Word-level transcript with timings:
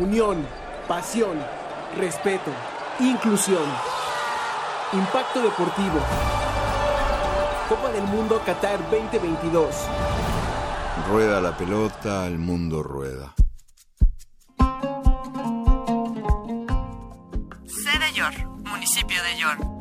unión, 0.00 0.46
pasión, 0.88 1.38
respeto, 1.96 2.50
inclusión. 3.00 3.64
Impacto 4.92 5.42
Deportivo. 5.42 5.98
Copa 7.68 7.90
del 7.90 8.04
Mundo 8.04 8.40
Qatar 8.46 8.78
2022. 8.90 9.74
Rueda 11.08 11.40
la 11.40 11.56
pelota, 11.56 12.26
el 12.26 12.38
mundo 12.38 12.82
rueda. 12.82 13.34
Sede 17.66 18.12
York, 18.14 18.48
municipio 18.64 19.16
de 19.22 19.38
York. 19.40 19.76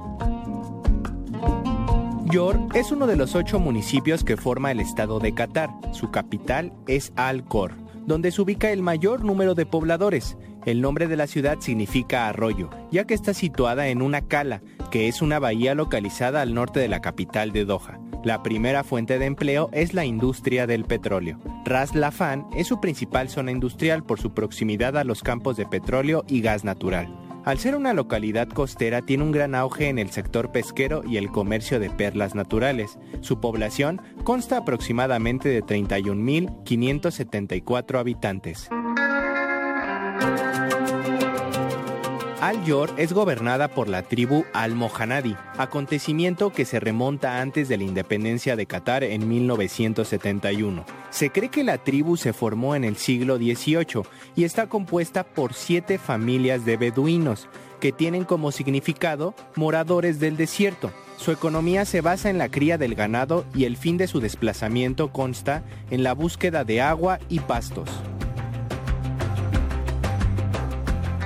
York 2.32 2.75
es 2.75 2.91
uno 2.91 3.07
de 3.07 3.16
los 3.16 3.36
ocho 3.36 3.59
municipios 3.59 4.23
que 4.23 4.36
forma 4.36 4.71
el 4.71 4.79
estado 4.79 5.20
de 5.20 5.34
Qatar. 5.34 5.70
Su 5.93 6.11
capital 6.11 6.73
es 6.88 7.13
Al-Khor, 7.16 7.73
donde 8.06 8.32
se 8.32 8.42
ubica 8.42 8.72
el 8.72 8.82
mayor 8.82 9.24
número 9.24 9.56
de 9.56 9.66
pobladores. 9.66 10.38
El 10.66 10.82
nombre 10.82 11.07
de 11.07 11.16
la 11.16 11.28
ciudad 11.28 11.57
significa 11.60 12.28
arroyo, 12.28 12.70
ya 12.92 13.06
que 13.06 13.14
está 13.14 13.34
situada 13.34 13.88
en 13.88 14.02
una 14.02 14.21
cala, 14.21 14.62
que 14.92 15.07
es 15.07 15.21
una 15.21 15.39
bahía 15.39 15.75
localizada 15.75 16.42
al 16.42 16.54
norte 16.54 16.79
de 16.79 16.88
la 16.88 17.02
capital 17.02 17.52
de 17.52 17.65
Doha. 17.65 18.00
La 18.24 18.42
primera 18.42 18.84
fuente 18.84 19.20
de 19.20 19.26
empleo 19.26 19.70
es 19.71 19.93
la 19.93 20.06
industria 20.06 20.65
del 20.65 20.86
petróleo. 20.86 21.39
Ras 21.64 21.93
Lafan 21.93 22.48
es 22.56 22.68
su 22.68 22.79
principal 22.79 23.29
zona 23.29 23.52
industrial 23.52 24.04
por 24.04 24.20
su 24.20 24.34
proximidad 24.34 24.98
a 24.98 25.04
los 25.04 25.21
campos 25.21 25.57
de 25.57 25.68
petróleo 25.68 26.24
y 26.28 26.42
gas 26.42 26.64
natural. 26.64 27.25
Al 27.46 27.60
ser 27.60 27.76
una 27.76 27.94
localidad 27.94 28.50
costera, 28.50 29.04
tiene 29.04 29.24
un 29.24 29.32
gran 29.32 29.54
auge 29.54 29.90
en 29.90 30.00
el 30.00 30.10
sector 30.10 30.52
pesquero 30.52 31.04
y 31.08 31.18
el 31.18 31.32
comercio 31.32 31.80
de 31.80 31.92
perlas 31.92 32.34
naturales. 32.34 32.98
Su 33.22 33.40
población 33.40 34.02
consta 34.23 34.58
aproximadamente 34.58 35.50
de 35.50 35.64
31.574 35.64 38.00
habitantes. 38.00 38.68
Al-Yor 42.42 42.92
es 42.98 43.14
gobernada 43.14 43.70
por 43.70 43.88
la 43.88 44.04
tribu 44.04 44.44
Al-Mohanadi, 44.54 45.38
acontecimiento 45.58 46.52
que 46.52 46.66
se 46.66 46.82
remonta 46.82 47.42
antes 47.42 47.70
de 47.70 47.78
la 47.78 47.86
independencia 47.86 48.58
de 48.58 48.66
Qatar 48.66 49.06
en 49.06 49.28
1971. 49.28 50.86
Se 51.12 51.30
cree 51.30 51.50
que 51.50 51.64
la 51.64 51.78
tribu 51.78 52.18
se 52.18 52.34
formó 52.34 52.76
en 52.76 52.84
el 52.84 52.98
siglo 52.98 53.38
XVIII 53.38 54.04
y 54.36 54.44
está 54.44 54.68
compuesta 54.68 55.24
por 55.24 55.54
siete 55.54 55.98
familias 55.98 56.66
de 56.66 56.76
beduinos, 56.76 57.48
que 57.80 57.94
tienen 57.94 58.26
como 58.26 58.52
significado 58.52 59.34
moradores 59.56 60.20
del 60.20 60.36
desierto. 60.36 60.92
Su 61.18 61.31
economía 61.31 61.86
se 61.86 62.02
basa 62.02 62.30
en 62.30 62.38
la 62.38 62.50
cría 62.50 62.78
del 62.78 62.96
ganado 62.96 63.46
y 63.56 63.64
el 63.64 63.78
fin 63.78 63.96
de 63.96 64.08
su 64.08 64.20
desplazamiento 64.20 65.14
consta 65.14 65.64
en 65.90 66.04
la 66.04 66.14
búsqueda 66.14 66.66
de 66.66 66.81
agua 66.81 67.20
y 67.30 67.40
pastos. 67.40 67.90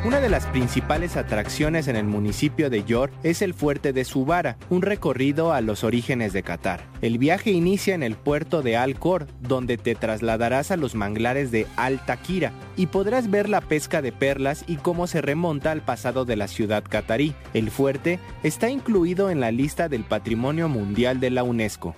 Una 0.05 0.21
de 0.21 0.29
las 0.29 0.45
principales 0.45 1.17
atracciones 1.17 1.89
en 1.89 1.97
el 1.97 2.05
municipio 2.05 2.69
de 2.69 2.85
Yor 2.85 3.11
es 3.23 3.41
el 3.41 3.53
fuerte 3.53 3.91
de 3.91 4.05
Subara, 4.05 4.55
un 4.69 4.81
recorrido 4.81 5.51
a 5.51 5.59
los 5.59 5.83
orígenes 5.83 6.31
de 6.31 6.41
Qatar. 6.41 6.85
El 7.01 7.17
viaje 7.17 7.51
inicia 7.51 7.95
en 7.95 8.03
el 8.03 8.15
puerto 8.15 8.61
de 8.61 8.77
Al 8.77 8.97
Khor, 8.97 9.27
donde 9.41 9.77
te 9.77 9.95
trasladarás 9.95 10.71
a 10.71 10.77
los 10.77 10.95
manglares 10.95 11.51
de 11.51 11.67
Al 11.75 11.99
Takira 12.05 12.53
y 12.77 12.85
podrás 12.85 13.29
ver 13.29 13.49
la 13.49 13.59
pesca 13.59 14.01
de 14.01 14.13
perlas 14.13 14.63
y 14.67 14.77
cómo 14.77 15.05
se 15.05 15.21
remonta 15.21 15.71
al 15.71 15.81
pasado 15.81 16.23
de 16.23 16.37
la 16.37 16.47
ciudad 16.47 16.85
catarí. 16.87 17.35
El 17.53 17.69
fuerte 17.69 18.19
está 18.41 18.69
incluido 18.69 19.29
en 19.29 19.41
la 19.41 19.51
lista 19.51 19.89
del 19.89 20.05
Patrimonio 20.05 20.69
Mundial 20.69 21.19
de 21.19 21.29
la 21.29 21.43
UNESCO. 21.43 21.93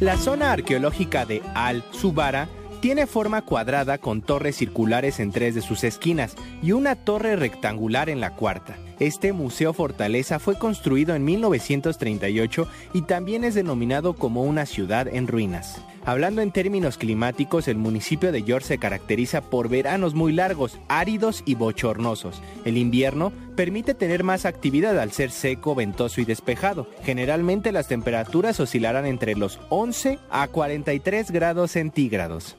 La 0.00 0.16
zona 0.16 0.52
arqueológica 0.52 1.26
de 1.26 1.42
Al 1.54 1.84
Subara 1.90 2.48
tiene 2.80 3.06
forma 3.06 3.42
cuadrada 3.42 3.98
con 3.98 4.22
torres 4.22 4.56
circulares 4.56 5.20
en 5.20 5.32
tres 5.32 5.54
de 5.54 5.60
sus 5.60 5.84
esquinas 5.84 6.34
y 6.62 6.72
una 6.72 6.96
torre 6.96 7.36
rectangular 7.36 8.08
en 8.08 8.20
la 8.20 8.34
cuarta. 8.34 8.76
Este 8.98 9.32
museo 9.32 9.72
fortaleza 9.72 10.38
fue 10.38 10.58
construido 10.58 11.14
en 11.14 11.24
1938 11.24 12.68
y 12.92 13.02
también 13.02 13.44
es 13.44 13.54
denominado 13.54 14.14
como 14.14 14.42
una 14.42 14.66
ciudad 14.66 15.08
en 15.08 15.26
ruinas. 15.26 15.80
Hablando 16.04 16.40
en 16.40 16.50
términos 16.50 16.96
climáticos, 16.96 17.68
el 17.68 17.76
municipio 17.76 18.32
de 18.32 18.42
York 18.42 18.64
se 18.64 18.78
caracteriza 18.78 19.42
por 19.42 19.68
veranos 19.68 20.14
muy 20.14 20.32
largos, 20.32 20.78
áridos 20.88 21.42
y 21.44 21.54
bochornosos. 21.54 22.42
El 22.64 22.78
invierno 22.78 23.32
permite 23.54 23.94
tener 23.94 24.24
más 24.24 24.46
actividad 24.46 24.98
al 24.98 25.12
ser 25.12 25.30
seco, 25.30 25.74
ventoso 25.74 26.20
y 26.22 26.24
despejado. 26.24 26.86
Generalmente 27.02 27.72
las 27.72 27.88
temperaturas 27.88 28.60
oscilarán 28.60 29.04
entre 29.04 29.34
los 29.34 29.60
11 29.68 30.18
a 30.30 30.48
43 30.48 31.30
grados 31.30 31.72
centígrados. 31.72 32.56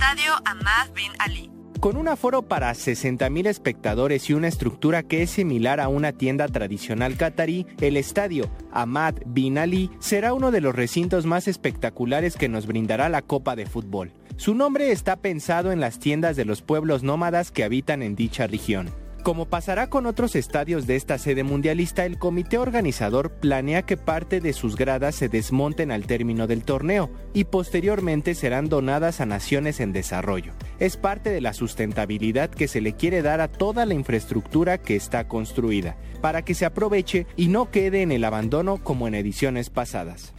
Estadio 0.00 0.32
Ahmad 0.46 0.94
Bin 0.94 1.12
Ali. 1.18 1.50
Con 1.78 1.98
un 1.98 2.08
aforo 2.08 2.40
para 2.40 2.72
60.000 2.72 3.46
espectadores 3.46 4.30
y 4.30 4.32
una 4.32 4.48
estructura 4.48 5.02
que 5.02 5.20
es 5.20 5.30
similar 5.30 5.78
a 5.78 5.88
una 5.88 6.12
tienda 6.12 6.48
tradicional 6.48 7.18
catarí, 7.18 7.66
el 7.82 7.98
estadio 7.98 8.48
Ahmad 8.72 9.16
Bin 9.26 9.58
Ali 9.58 9.90
será 9.98 10.32
uno 10.32 10.52
de 10.52 10.62
los 10.62 10.74
recintos 10.74 11.26
más 11.26 11.48
espectaculares 11.48 12.36
que 12.36 12.48
nos 12.48 12.66
brindará 12.66 13.10
la 13.10 13.20
Copa 13.20 13.56
de 13.56 13.66
Fútbol. 13.66 14.14
Su 14.38 14.54
nombre 14.54 14.90
está 14.90 15.16
pensado 15.16 15.70
en 15.70 15.80
las 15.80 15.98
tiendas 15.98 16.34
de 16.34 16.46
los 16.46 16.62
pueblos 16.62 17.02
nómadas 17.02 17.50
que 17.50 17.62
habitan 17.62 18.02
en 18.02 18.16
dicha 18.16 18.46
región. 18.46 18.88
Como 19.22 19.44
pasará 19.44 19.88
con 19.90 20.06
otros 20.06 20.34
estadios 20.34 20.86
de 20.86 20.96
esta 20.96 21.18
sede 21.18 21.44
mundialista, 21.44 22.06
el 22.06 22.18
comité 22.18 22.56
organizador 22.56 23.30
planea 23.30 23.82
que 23.82 23.98
parte 23.98 24.40
de 24.40 24.54
sus 24.54 24.76
gradas 24.76 25.14
se 25.14 25.28
desmonten 25.28 25.92
al 25.92 26.06
término 26.06 26.46
del 26.46 26.64
torneo 26.64 27.10
y 27.34 27.44
posteriormente 27.44 28.34
serán 28.34 28.70
donadas 28.70 29.20
a 29.20 29.26
naciones 29.26 29.80
en 29.80 29.92
desarrollo. 29.92 30.54
Es 30.78 30.96
parte 30.96 31.28
de 31.28 31.42
la 31.42 31.52
sustentabilidad 31.52 32.48
que 32.48 32.66
se 32.66 32.80
le 32.80 32.94
quiere 32.94 33.20
dar 33.20 33.42
a 33.42 33.48
toda 33.48 33.84
la 33.84 33.92
infraestructura 33.92 34.78
que 34.78 34.96
está 34.96 35.28
construida, 35.28 35.96
para 36.22 36.42
que 36.42 36.54
se 36.54 36.64
aproveche 36.64 37.26
y 37.36 37.48
no 37.48 37.70
quede 37.70 38.00
en 38.00 38.12
el 38.12 38.24
abandono 38.24 38.82
como 38.82 39.06
en 39.06 39.14
ediciones 39.14 39.68
pasadas. 39.68 40.32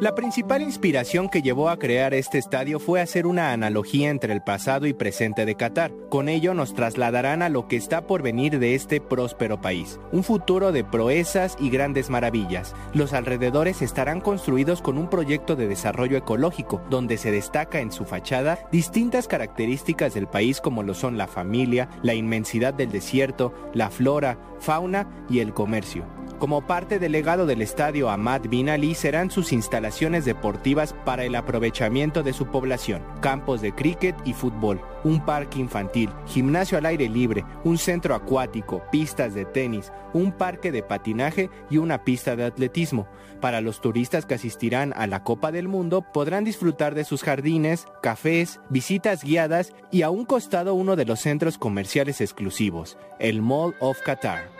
La 0.00 0.14
principal 0.14 0.62
inspiración 0.62 1.28
que 1.28 1.42
llevó 1.42 1.68
a 1.68 1.78
crear 1.78 2.14
este 2.14 2.38
estadio 2.38 2.80
fue 2.80 3.02
hacer 3.02 3.26
una 3.26 3.52
analogía 3.52 4.08
entre 4.08 4.32
el 4.32 4.40
pasado 4.40 4.86
y 4.86 4.94
presente 4.94 5.44
de 5.44 5.56
Qatar. 5.56 5.92
Con 6.08 6.30
ello 6.30 6.54
nos 6.54 6.72
trasladarán 6.72 7.42
a 7.42 7.50
lo 7.50 7.68
que 7.68 7.76
está 7.76 8.06
por 8.06 8.22
venir 8.22 8.58
de 8.58 8.74
este 8.74 9.02
próspero 9.02 9.60
país, 9.60 10.00
un 10.10 10.24
futuro 10.24 10.72
de 10.72 10.84
proezas 10.84 11.54
y 11.60 11.68
grandes 11.68 12.08
maravillas. 12.08 12.74
Los 12.94 13.12
alrededores 13.12 13.82
estarán 13.82 14.22
construidos 14.22 14.80
con 14.80 14.96
un 14.96 15.10
proyecto 15.10 15.54
de 15.54 15.68
desarrollo 15.68 16.16
ecológico, 16.16 16.80
donde 16.88 17.18
se 17.18 17.30
destaca 17.30 17.80
en 17.80 17.92
su 17.92 18.06
fachada 18.06 18.58
distintas 18.72 19.28
características 19.28 20.14
del 20.14 20.28
país 20.28 20.62
como 20.62 20.82
lo 20.82 20.94
son 20.94 21.18
la 21.18 21.26
familia, 21.26 21.90
la 22.02 22.14
inmensidad 22.14 22.72
del 22.72 22.90
desierto, 22.90 23.52
la 23.74 23.90
flora, 23.90 24.38
fauna 24.60 25.26
y 25.28 25.40
el 25.40 25.52
comercio. 25.52 26.19
Como 26.40 26.62
parte 26.62 26.98
del 26.98 27.12
legado 27.12 27.44
del 27.44 27.60
estadio 27.60 28.08
Ahmad 28.08 28.40
Bin 28.48 28.70
Ali 28.70 28.94
serán 28.94 29.30
sus 29.30 29.52
instalaciones 29.52 30.24
deportivas 30.24 30.94
para 31.04 31.24
el 31.24 31.34
aprovechamiento 31.34 32.22
de 32.22 32.32
su 32.32 32.46
población, 32.46 33.02
campos 33.20 33.60
de 33.60 33.74
cricket 33.74 34.16
y 34.24 34.32
fútbol, 34.32 34.80
un 35.04 35.22
parque 35.26 35.58
infantil, 35.58 36.08
gimnasio 36.24 36.78
al 36.78 36.86
aire 36.86 37.10
libre, 37.10 37.44
un 37.62 37.76
centro 37.76 38.14
acuático, 38.14 38.82
pistas 38.90 39.34
de 39.34 39.44
tenis, 39.44 39.92
un 40.14 40.32
parque 40.32 40.72
de 40.72 40.82
patinaje 40.82 41.50
y 41.68 41.76
una 41.76 42.04
pista 42.04 42.34
de 42.36 42.44
atletismo. 42.44 43.06
Para 43.42 43.60
los 43.60 43.82
turistas 43.82 44.24
que 44.24 44.36
asistirán 44.36 44.94
a 44.96 45.06
la 45.06 45.22
Copa 45.24 45.52
del 45.52 45.68
Mundo 45.68 46.00
podrán 46.10 46.44
disfrutar 46.44 46.94
de 46.94 47.04
sus 47.04 47.22
jardines, 47.22 47.86
cafés, 48.00 48.60
visitas 48.70 49.24
guiadas 49.24 49.74
y 49.90 50.00
a 50.00 50.08
un 50.08 50.24
costado 50.24 50.72
uno 50.72 50.96
de 50.96 51.04
los 51.04 51.20
centros 51.20 51.58
comerciales 51.58 52.22
exclusivos, 52.22 52.96
el 53.18 53.42
Mall 53.42 53.74
of 53.78 54.00
Qatar. 54.00 54.59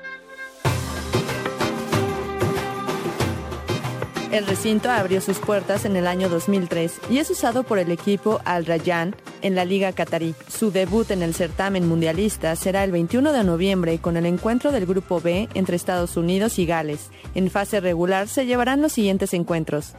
El 4.31 4.47
recinto 4.47 4.89
abrió 4.91 5.21
sus 5.21 5.41
puertas 5.41 5.85
en 5.85 5.97
el 5.97 6.07
año 6.07 6.29
2003 6.29 7.01
y 7.10 7.19
es 7.19 7.28
usado 7.31 7.65
por 7.65 7.81
el 7.81 7.91
equipo 7.91 8.41
Al 8.45 8.65
Rayyan 8.65 9.16
en 9.43 9.57
la 9.57 9.65
Liga 9.65 9.93
Qatarí. 9.93 10.37
Su 10.49 10.71
debut 10.71 11.10
en 11.10 11.22
el 11.22 11.34
certamen 11.34 11.89
mundialista 11.89 12.54
será 12.54 12.84
el 12.84 12.93
21 12.93 13.33
de 13.33 13.43
noviembre 13.43 13.99
con 13.99 14.16
el 14.16 14.27
encuentro 14.27 14.71
del 14.71 14.87
Grupo 14.87 15.21
B 15.21 15.49
entre 15.54 15.75
Estados 15.75 16.16
Unidos 16.16 16.60
y 16.60 16.66
Gales. 16.66 17.10
En 17.34 17.51
fase 17.51 17.81
regular 17.81 18.28
se 18.28 18.47
llevarán 18.47 18.81
los 18.81 18.93
siguientes 18.93 19.34
encuentros. 19.34 19.95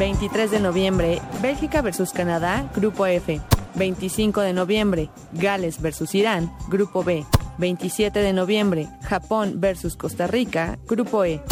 ...23 0.00 0.48
de 0.48 0.60
noviembre... 0.60 1.20
...Bélgica 1.42 1.82
versus 1.82 2.10
Canadá... 2.12 2.70
...Grupo 2.74 3.04
F... 3.04 3.38
...25 3.76 4.42
de 4.42 4.54
noviembre... 4.54 5.10
...Gales 5.34 5.80
versus 5.80 6.14
Irán... 6.14 6.50
...Grupo 6.68 7.04
B... 7.04 7.26
27 7.60 8.20
de 8.20 8.32
noviembre, 8.32 8.88
Japón 9.02 9.60
versus 9.60 9.94
Costa 9.94 10.26
Rica, 10.26 10.78
Grupo 10.86 11.24
E. 11.24 11.42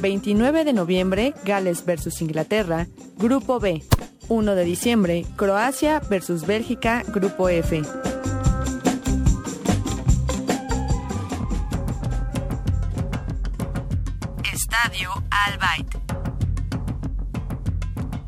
29 0.00 0.64
de 0.64 0.72
noviembre, 0.72 1.34
Gales 1.44 1.84
versus 1.84 2.22
Inglaterra, 2.22 2.86
Grupo 3.16 3.60
B. 3.60 3.84
1 4.28 4.54
de 4.54 4.64
diciembre, 4.64 5.26
Croacia 5.36 6.00
versus 6.08 6.46
Bélgica, 6.46 7.02
Grupo 7.08 7.48
F. 7.50 7.82
Estadio 14.52 15.10
Al 15.30 15.58
Bayt. 15.58 15.87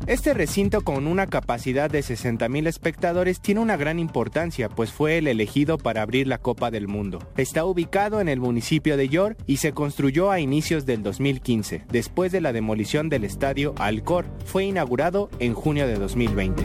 Este 0.07 0.33
recinto 0.33 0.81
con 0.81 1.05
una 1.05 1.27
capacidad 1.27 1.89
de 1.89 1.99
60.000 1.99 2.67
espectadores 2.67 3.39
tiene 3.39 3.61
una 3.61 3.77
gran 3.77 3.99
importancia, 3.99 4.67
pues 4.67 4.91
fue 4.91 5.19
el 5.19 5.27
elegido 5.27 5.77
para 5.77 6.01
abrir 6.01 6.27
la 6.27 6.39
Copa 6.39 6.71
del 6.71 6.87
Mundo. 6.87 7.19
Está 7.37 7.65
ubicado 7.65 8.19
en 8.19 8.27
el 8.27 8.39
municipio 8.39 8.97
de 8.97 9.09
York 9.09 9.37
y 9.45 9.57
se 9.57 9.73
construyó 9.73 10.31
a 10.31 10.39
inicios 10.39 10.87
del 10.87 11.03
2015, 11.03 11.85
después 11.89 12.31
de 12.31 12.41
la 12.41 12.51
demolición 12.51 13.09
del 13.09 13.23
estadio 13.23 13.75
Alcor. 13.77 14.25
Fue 14.45 14.65
inaugurado 14.65 15.29
en 15.37 15.53
junio 15.53 15.85
de 15.87 15.95
2020. 15.95 16.63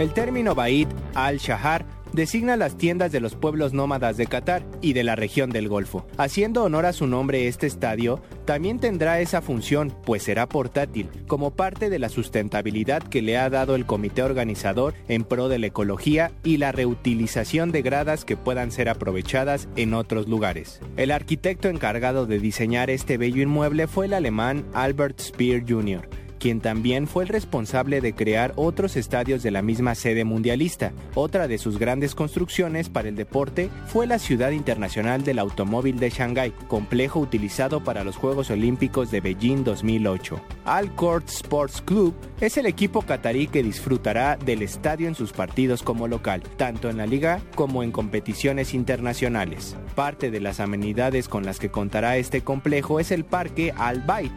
El 0.00 0.12
término 0.12 0.54
Bait 0.54 0.88
al-Shahar 1.14 1.84
designa 2.12 2.56
las 2.56 2.76
tiendas 2.76 3.12
de 3.12 3.20
los 3.20 3.34
pueblos 3.34 3.72
nómadas 3.72 4.16
de 4.16 4.26
Qatar 4.26 4.62
y 4.80 4.92
de 4.92 5.04
la 5.04 5.16
región 5.16 5.50
del 5.50 5.68
Golfo. 5.68 6.06
Haciendo 6.16 6.64
honor 6.64 6.86
a 6.86 6.92
su 6.92 7.06
nombre, 7.06 7.48
este 7.48 7.66
estadio 7.66 8.20
también 8.44 8.80
tendrá 8.80 9.20
esa 9.20 9.42
función, 9.42 9.92
pues 10.04 10.22
será 10.22 10.48
portátil, 10.48 11.08
como 11.26 11.52
parte 11.52 11.90
de 11.90 11.98
la 11.98 12.08
sustentabilidad 12.08 13.02
que 13.02 13.22
le 13.22 13.38
ha 13.38 13.50
dado 13.50 13.74
el 13.74 13.86
comité 13.86 14.22
organizador 14.22 14.94
en 15.08 15.24
pro 15.24 15.48
de 15.48 15.58
la 15.58 15.66
ecología 15.66 16.32
y 16.42 16.56
la 16.56 16.72
reutilización 16.72 17.72
de 17.72 17.82
gradas 17.82 18.24
que 18.24 18.36
puedan 18.36 18.72
ser 18.72 18.88
aprovechadas 18.88 19.68
en 19.76 19.94
otros 19.94 20.28
lugares. 20.28 20.80
El 20.96 21.10
arquitecto 21.10 21.68
encargado 21.68 22.26
de 22.26 22.38
diseñar 22.38 22.90
este 22.90 23.18
bello 23.18 23.42
inmueble 23.42 23.86
fue 23.86 24.06
el 24.06 24.14
alemán 24.14 24.64
Albert 24.74 25.20
Speer 25.20 25.64
Jr., 25.68 26.08
quien 26.40 26.60
también 26.60 27.06
fue 27.06 27.22
el 27.22 27.28
responsable 27.28 28.00
de 28.00 28.14
crear 28.14 28.52
otros 28.56 28.96
estadios 28.96 29.44
de 29.44 29.52
la 29.52 29.62
misma 29.62 29.94
sede 29.94 30.24
mundialista. 30.24 30.92
Otra 31.14 31.46
de 31.46 31.58
sus 31.58 31.78
grandes 31.78 32.16
construcciones 32.16 32.88
para 32.88 33.08
el 33.08 33.14
deporte 33.14 33.70
fue 33.86 34.08
la 34.08 34.18
Ciudad 34.18 34.50
Internacional 34.50 35.22
del 35.22 35.38
Automóvil 35.38 36.00
de 36.00 36.10
Shanghái, 36.10 36.52
complejo 36.66 37.20
utilizado 37.20 37.84
para 37.84 38.02
los 38.02 38.16
Juegos 38.16 38.50
Olímpicos 38.50 39.12
de 39.12 39.20
Beijing 39.20 39.62
2008. 39.62 40.40
Al 40.64 40.92
Court 40.94 41.28
Sports 41.28 41.82
Club 41.82 42.14
es 42.40 42.56
el 42.56 42.66
equipo 42.66 43.02
catarí 43.02 43.46
que 43.46 43.62
disfrutará 43.62 44.36
del 44.36 44.62
estadio 44.62 45.08
en 45.08 45.14
sus 45.14 45.32
partidos 45.32 45.82
como 45.82 46.08
local, 46.08 46.42
tanto 46.56 46.88
en 46.88 46.96
la 46.96 47.06
liga 47.06 47.40
como 47.54 47.82
en 47.82 47.92
competiciones 47.92 48.72
internacionales. 48.72 49.76
Parte 49.94 50.30
de 50.30 50.40
las 50.40 50.58
amenidades 50.58 51.28
con 51.28 51.44
las 51.44 51.58
que 51.58 51.70
contará 51.70 52.16
este 52.16 52.40
complejo 52.40 52.98
es 52.98 53.10
el 53.10 53.24
parque 53.24 53.74
Al 53.76 54.00
Bayt, 54.00 54.32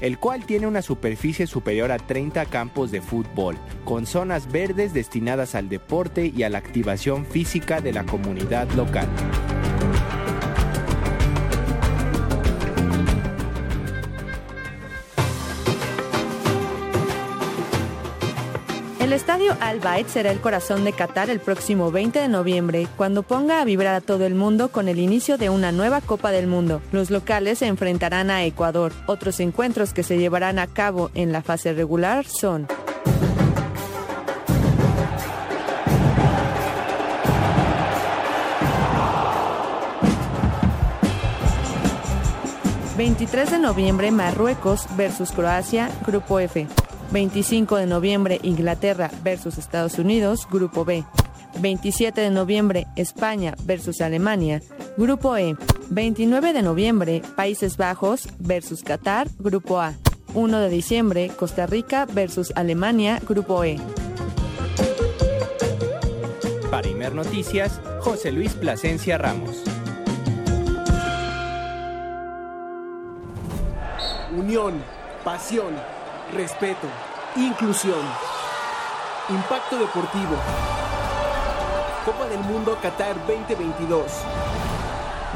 el 0.00 0.18
cual 0.18 0.44
tiene 0.44 0.66
una 0.66 0.82
superficie 0.82 1.46
superior 1.46 1.92
a 1.92 1.98
30 1.98 2.46
campos 2.46 2.90
de 2.90 3.00
fútbol, 3.00 3.56
con 3.84 4.06
zonas 4.06 4.50
verdes 4.50 4.92
destinadas 4.92 5.54
al 5.54 5.68
deporte 5.68 6.32
y 6.34 6.42
a 6.42 6.50
la 6.50 6.58
activación 6.58 7.26
física 7.26 7.80
de 7.80 7.92
la 7.92 8.04
comunidad 8.04 8.70
local. 8.72 9.08
El 19.08 19.14
estadio 19.14 19.56
Al 19.60 19.80
Bayt 19.80 20.06
será 20.08 20.30
el 20.30 20.38
corazón 20.38 20.84
de 20.84 20.92
Qatar 20.92 21.30
el 21.30 21.40
próximo 21.40 21.90
20 21.90 22.18
de 22.18 22.28
noviembre, 22.28 22.86
cuando 22.98 23.22
ponga 23.22 23.62
a 23.62 23.64
vibrar 23.64 23.94
a 23.94 24.02
todo 24.02 24.26
el 24.26 24.34
mundo 24.34 24.68
con 24.68 24.86
el 24.86 24.98
inicio 24.98 25.38
de 25.38 25.48
una 25.48 25.72
nueva 25.72 26.02
Copa 26.02 26.30
del 26.30 26.46
Mundo. 26.46 26.82
Los 26.92 27.10
locales 27.10 27.60
se 27.60 27.68
enfrentarán 27.68 28.28
a 28.30 28.44
Ecuador. 28.44 28.92
Otros 29.06 29.40
encuentros 29.40 29.94
que 29.94 30.02
se 30.02 30.18
llevarán 30.18 30.58
a 30.58 30.66
cabo 30.66 31.10
en 31.14 31.32
la 31.32 31.40
fase 31.40 31.72
regular 31.72 32.26
son 32.26 32.66
...23 42.98 43.48
de 43.48 43.58
noviembre 43.58 44.10
Marruecos 44.10 44.86
versus 44.98 45.32
Croacia, 45.32 45.88
Grupo 46.06 46.40
F... 46.40 46.66
25 47.10 47.76
de 47.76 47.86
noviembre 47.86 48.38
Inglaterra 48.42 49.10
versus 49.22 49.56
Estados 49.58 49.98
Unidos, 49.98 50.46
Grupo 50.50 50.84
B. 50.84 51.04
27 51.60 52.20
de 52.20 52.30
noviembre 52.30 52.86
España 52.96 53.54
versus 53.64 54.00
Alemania, 54.00 54.60
Grupo 54.96 55.36
E. 55.36 55.56
29 55.90 56.52
de 56.52 56.62
noviembre 56.62 57.22
Países 57.34 57.78
Bajos 57.78 58.28
versus 58.38 58.82
Qatar, 58.82 59.28
Grupo 59.38 59.80
A. 59.80 59.94
1 60.34 60.60
de 60.60 60.68
diciembre 60.68 61.30
Costa 61.34 61.66
Rica 61.66 62.04
versus 62.04 62.52
Alemania, 62.54 63.20
Grupo 63.26 63.64
E. 63.64 63.78
Para 66.70 66.88
Imer 66.88 67.14
Noticias, 67.14 67.80
José 68.00 68.30
Luis 68.32 68.52
Plasencia 68.52 69.16
Ramos. 69.16 69.62
Unión, 74.36 74.74
pasión 75.24 75.97
respeto, 76.32 76.86
inclusión, 77.36 78.00
impacto 79.30 79.78
deportivo. 79.78 80.36
Copa 82.04 82.26
del 82.28 82.40
Mundo 82.40 82.78
Qatar 82.82 83.16
2022. 83.26 84.12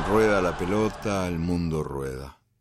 Rueda 0.08 0.40
la 0.40 0.56
pelota, 0.56 1.26
el 1.26 1.38
mundo 1.38 1.82
rueda. 1.82 2.41